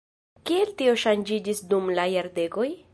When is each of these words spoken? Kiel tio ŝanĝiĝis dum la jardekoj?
Kiel 0.49 0.71
tio 0.79 0.95
ŝanĝiĝis 1.03 1.63
dum 1.75 1.95
la 2.01 2.11
jardekoj? 2.17 2.71